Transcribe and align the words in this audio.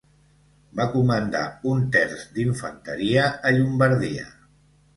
Va 0.79 0.87
comandar 0.93 1.43
un 1.73 1.85
terç 1.97 2.25
d'infanteria 2.39 3.29
a 3.51 3.55
Llombardia. 3.61 4.29